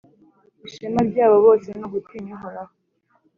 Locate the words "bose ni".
1.45-1.83